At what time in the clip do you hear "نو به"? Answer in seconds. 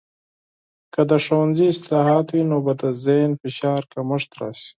2.51-2.73